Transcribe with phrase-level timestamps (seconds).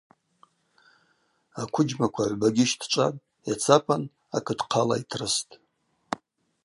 [1.61, 4.03] Аквыджьмаква агӏвбагьи щтӏчӏватӏ, йацапан
[4.37, 5.53] акытхъала йтрыстӏ.